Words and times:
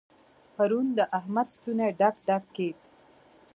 پرون 0.55 0.87
د 0.97 0.99
احمد 1.17 1.47
ستونی 1.57 1.89
ډک 1.99 2.15
ډک 2.27 2.43
کېد. 2.55 2.77